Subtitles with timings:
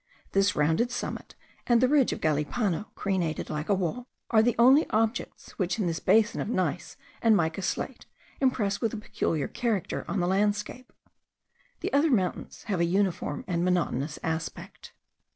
[0.31, 1.35] This rounded summit,
[1.67, 5.85] and the ridge of Galipano crenated like a wall, are the only objects which in
[5.85, 8.07] this basin of gneiss and mica slate
[8.39, 10.91] impress a peculiar character on the landscape.
[11.81, 14.91] The other mountains have a uniform and monotonous aspect.